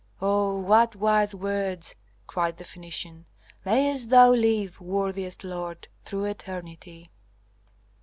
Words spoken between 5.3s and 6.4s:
lord, through